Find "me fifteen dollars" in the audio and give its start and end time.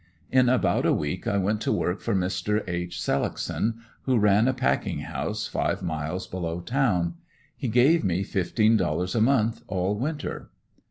8.03-9.13